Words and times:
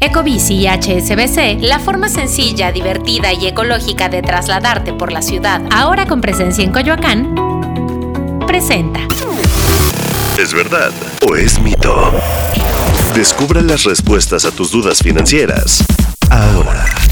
Ecobici 0.00 0.54
y 0.54 0.68
HSBC, 0.68 1.60
la 1.60 1.80
forma 1.80 2.08
sencilla, 2.08 2.70
divertida 2.70 3.32
y 3.32 3.48
ecológica 3.48 4.08
de 4.08 4.22
trasladarte 4.22 4.92
por 4.92 5.10
la 5.10 5.22
ciudad, 5.22 5.60
ahora 5.72 6.06
con 6.06 6.20
presencia 6.20 6.62
en 6.62 6.70
Coyoacán, 6.70 7.34
presenta. 8.46 9.00
¿Es 10.38 10.54
verdad 10.54 10.92
o 11.28 11.34
es 11.34 11.58
mito? 11.60 12.12
Descubra 13.12 13.60
las 13.60 13.82
respuestas 13.82 14.44
a 14.44 14.52
tus 14.52 14.70
dudas 14.70 15.00
financieras. 15.00 15.84
Ahora. 16.30 17.07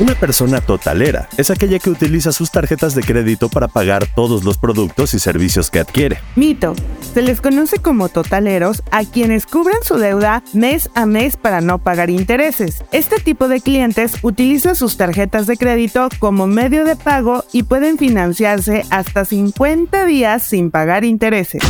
Una 0.00 0.14
persona 0.14 0.60
totalera 0.60 1.28
es 1.36 1.50
aquella 1.50 1.80
que 1.80 1.90
utiliza 1.90 2.30
sus 2.30 2.52
tarjetas 2.52 2.94
de 2.94 3.02
crédito 3.02 3.48
para 3.48 3.66
pagar 3.66 4.06
todos 4.14 4.44
los 4.44 4.56
productos 4.56 5.12
y 5.12 5.18
servicios 5.18 5.70
que 5.70 5.80
adquiere. 5.80 6.18
Mito. 6.36 6.74
Se 7.12 7.20
les 7.20 7.40
conoce 7.40 7.78
como 7.78 8.08
totaleros 8.08 8.84
a 8.92 9.04
quienes 9.04 9.44
cubren 9.44 9.78
su 9.82 9.96
deuda 9.96 10.44
mes 10.52 10.88
a 10.94 11.04
mes 11.04 11.36
para 11.36 11.60
no 11.60 11.78
pagar 11.78 12.10
intereses. 12.10 12.84
Este 12.92 13.18
tipo 13.18 13.48
de 13.48 13.60
clientes 13.60 14.12
utiliza 14.22 14.76
sus 14.76 14.96
tarjetas 14.96 15.48
de 15.48 15.56
crédito 15.56 16.08
como 16.20 16.46
medio 16.46 16.84
de 16.84 16.94
pago 16.94 17.44
y 17.52 17.64
pueden 17.64 17.98
financiarse 17.98 18.84
hasta 18.90 19.24
50 19.24 20.04
días 20.06 20.44
sin 20.44 20.70
pagar 20.70 21.04
intereses. 21.04 21.62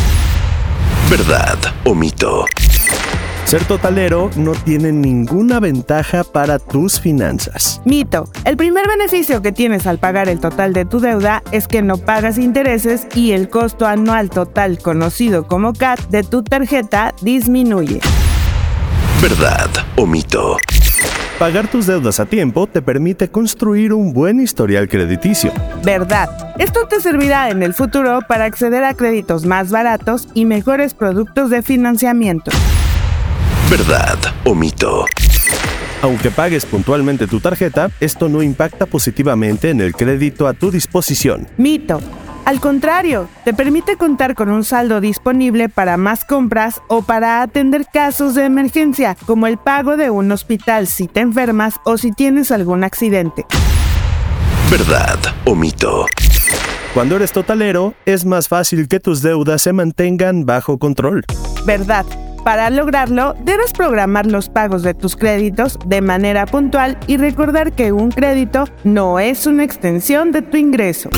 ¿Verdad 1.08 1.56
o 1.84 1.94
mito? 1.94 2.44
Ser 3.48 3.64
totalero 3.64 4.30
no 4.36 4.52
tiene 4.52 4.92
ninguna 4.92 5.58
ventaja 5.58 6.22
para 6.22 6.58
tus 6.58 7.00
finanzas. 7.00 7.80
Mito. 7.86 8.28
El 8.44 8.58
primer 8.58 8.86
beneficio 8.86 9.40
que 9.40 9.52
tienes 9.52 9.86
al 9.86 9.96
pagar 9.96 10.28
el 10.28 10.38
total 10.38 10.74
de 10.74 10.84
tu 10.84 11.00
deuda 11.00 11.42
es 11.50 11.66
que 11.66 11.80
no 11.80 11.96
pagas 11.96 12.36
intereses 12.36 13.06
y 13.14 13.32
el 13.32 13.48
costo 13.48 13.86
anual 13.86 14.28
total 14.28 14.78
conocido 14.78 15.46
como 15.46 15.72
CAT 15.72 16.10
de 16.10 16.24
tu 16.24 16.42
tarjeta 16.42 17.14
disminuye. 17.22 18.00
¿Verdad 19.22 19.70
o 19.96 20.04
mito? 20.04 20.58
Pagar 21.38 21.68
tus 21.68 21.86
deudas 21.86 22.20
a 22.20 22.26
tiempo 22.26 22.66
te 22.66 22.82
permite 22.82 23.30
construir 23.30 23.94
un 23.94 24.12
buen 24.12 24.40
historial 24.40 24.90
crediticio. 24.90 25.54
Verdad. 25.82 26.28
Esto 26.58 26.86
te 26.86 27.00
servirá 27.00 27.48
en 27.48 27.62
el 27.62 27.72
futuro 27.72 28.18
para 28.28 28.44
acceder 28.44 28.84
a 28.84 28.92
créditos 28.92 29.46
más 29.46 29.70
baratos 29.70 30.28
y 30.34 30.44
mejores 30.44 30.92
productos 30.92 31.48
de 31.48 31.62
financiamiento. 31.62 32.50
¿Verdad 33.70 34.16
o 34.46 34.54
mito? 34.54 35.04
Aunque 36.00 36.30
pagues 36.30 36.64
puntualmente 36.64 37.26
tu 37.26 37.38
tarjeta, 37.38 37.90
esto 38.00 38.30
no 38.30 38.42
impacta 38.42 38.86
positivamente 38.86 39.68
en 39.68 39.82
el 39.82 39.94
crédito 39.94 40.46
a 40.46 40.54
tu 40.54 40.70
disposición. 40.70 41.46
Mito. 41.58 42.00
Al 42.46 42.60
contrario, 42.60 43.28
te 43.44 43.52
permite 43.52 43.98
contar 43.98 44.34
con 44.34 44.48
un 44.48 44.64
saldo 44.64 45.02
disponible 45.02 45.68
para 45.68 45.98
más 45.98 46.24
compras 46.24 46.80
o 46.88 47.02
para 47.02 47.42
atender 47.42 47.84
casos 47.92 48.34
de 48.34 48.46
emergencia, 48.46 49.18
como 49.26 49.46
el 49.46 49.58
pago 49.58 49.98
de 49.98 50.08
un 50.08 50.32
hospital 50.32 50.86
si 50.86 51.06
te 51.06 51.20
enfermas 51.20 51.74
o 51.84 51.98
si 51.98 52.10
tienes 52.10 52.50
algún 52.50 52.84
accidente. 52.84 53.44
¿Verdad 54.70 55.18
o 55.44 55.54
mito? 55.54 56.06
Cuando 56.94 57.16
eres 57.16 57.32
totalero, 57.32 57.92
es 58.06 58.24
más 58.24 58.48
fácil 58.48 58.88
que 58.88 58.98
tus 58.98 59.20
deudas 59.20 59.60
se 59.60 59.74
mantengan 59.74 60.46
bajo 60.46 60.78
control. 60.78 61.26
Verdad. 61.66 62.06
Para 62.44 62.70
lograrlo, 62.70 63.34
debes 63.44 63.72
programar 63.72 64.26
los 64.26 64.48
pagos 64.48 64.82
de 64.82 64.94
tus 64.94 65.16
créditos 65.16 65.78
de 65.86 66.00
manera 66.00 66.46
puntual 66.46 66.98
y 67.06 67.16
recordar 67.16 67.72
que 67.72 67.92
un 67.92 68.10
crédito 68.10 68.64
no 68.84 69.18
es 69.18 69.46
una 69.46 69.64
extensión 69.64 70.32
de 70.32 70.42
tu 70.42 70.56
ingreso. 70.56 71.10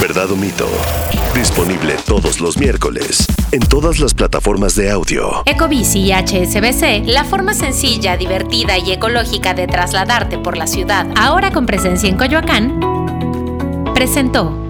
¿Verdad 0.00 0.30
o 0.32 0.36
mito? 0.36 0.66
Disponible 1.34 1.94
todos 2.06 2.40
los 2.40 2.56
miércoles 2.58 3.26
en 3.52 3.60
todas 3.60 3.98
las 3.98 4.14
plataformas 4.14 4.74
de 4.76 4.90
audio. 4.90 5.42
Ecobici 5.44 6.00
y 6.00 6.12
HSBC, 6.12 7.06
la 7.06 7.24
forma 7.24 7.52
sencilla, 7.52 8.16
divertida 8.16 8.78
y 8.78 8.92
ecológica 8.92 9.54
de 9.54 9.66
trasladarte 9.66 10.38
por 10.38 10.56
la 10.56 10.66
ciudad, 10.66 11.06
ahora 11.16 11.50
con 11.50 11.66
presencia 11.66 12.08
en 12.08 12.16
Coyoacán, 12.16 12.80
presentó. 13.94 14.69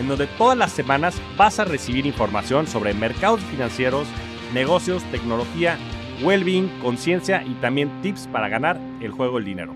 en 0.00 0.08
donde 0.08 0.26
todas 0.26 0.56
las 0.56 0.72
semanas 0.72 1.14
vas 1.36 1.58
a 1.58 1.64
recibir 1.64 2.06
información 2.06 2.66
sobre 2.66 2.94
mercados 2.94 3.40
financieros, 3.42 4.08
negocios, 4.52 5.04
tecnología, 5.12 5.78
well-being, 6.22 6.68
conciencia 6.80 7.42
y 7.44 7.54
también 7.60 8.02
tips 8.02 8.26
para 8.32 8.48
ganar 8.48 8.80
el 9.00 9.10
juego 9.10 9.36
del 9.36 9.44
dinero. 9.44 9.74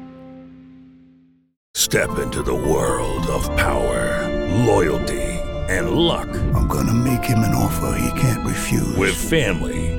Step 1.77 2.19
into 2.23 2.43
the 2.43 2.55
world 2.55 3.29
of 3.29 3.49
power, 3.57 4.29
loyalty 4.65 5.35
and 5.69 5.91
luck. 5.91 6.29
I'm 6.55 6.67
gonna 6.69 6.93
make 6.93 7.25
him 7.25 7.39
an 7.41 7.55
offer 7.55 7.97
he 7.99 8.21
can't 8.21 8.45
refuse. 8.47 8.97
With 8.97 9.15
family, 9.15 9.99